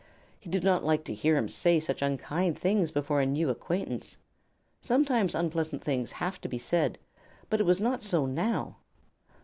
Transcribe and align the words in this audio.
He 0.39 0.49
did 0.49 0.63
not 0.63 0.83
like 0.83 1.03
to 1.03 1.13
hear 1.13 1.37
him 1.37 1.47
say 1.47 1.79
such 1.79 2.01
unkind 2.01 2.57
things 2.57 2.89
before 2.89 3.21
a 3.21 3.25
new 3.27 3.49
acquaintance. 3.49 4.17
Sometimes 4.81 5.35
unpleasant 5.35 5.83
things 5.83 6.13
have 6.13 6.41
to 6.41 6.49
be 6.49 6.57
said, 6.57 6.97
but 7.51 7.59
it 7.59 7.67
was 7.67 7.79
not 7.79 8.01
so 8.01 8.25
now. 8.25 8.77